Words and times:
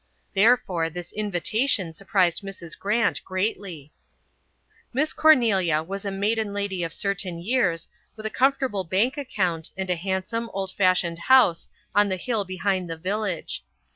Therefore 0.33 0.89
this 0.89 1.13
invitation 1.13 1.93
surprised 1.93 2.41
Mrs. 2.41 2.75
Grant 2.75 3.23
greatly. 3.23 3.93
Miss 4.93 5.13
Cornelia 5.13 5.83
was 5.83 6.05
a 6.05 6.09
maiden 6.09 6.55
lady 6.55 6.81
of 6.81 6.91
certain 6.91 7.37
years, 7.37 7.87
with 8.15 8.25
a 8.25 8.31
comfortable 8.31 8.83
bank 8.83 9.15
account 9.15 9.69
and 9.77 9.91
a 9.91 9.95
handsome, 9.95 10.49
old 10.53 10.71
fashioned 10.71 11.19
house 11.19 11.69
on 11.93 12.09
the 12.09 12.17
hill 12.17 12.43
behind 12.45 12.89
the 12.89 12.97
village. 12.97 13.63